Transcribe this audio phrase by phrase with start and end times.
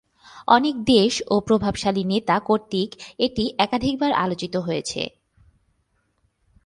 [0.47, 2.89] অনেক দেশ ও প্রভাবশালী নেতা কর্তৃক
[3.19, 5.01] এটি একাধিকবার আলোচিত হয়েছে।